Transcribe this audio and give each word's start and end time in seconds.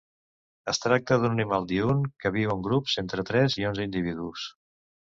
Es 0.73 0.79
tracta 0.85 1.17
d'un 1.25 1.35
animal 1.37 1.67
diürn 1.73 2.01
que 2.25 2.33
viu 2.39 2.57
en 2.57 2.65
grups 2.71 2.97
d'entre 3.01 3.31
tres 3.33 3.61
i 3.63 3.71
onze 3.73 3.89
individus. 3.91 4.53